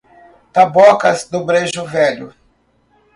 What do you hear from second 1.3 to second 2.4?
Brejo Velho